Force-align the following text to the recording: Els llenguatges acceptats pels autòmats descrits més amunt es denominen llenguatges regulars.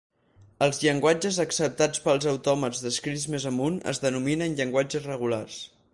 Els 0.67 0.79
llenguatges 0.83 1.37
acceptats 1.43 2.01
pels 2.07 2.25
autòmats 2.33 2.81
descrits 2.87 3.27
més 3.35 3.47
amunt 3.53 3.81
es 3.93 4.03
denominen 4.07 4.57
llenguatges 4.63 5.07
regulars. 5.13 5.61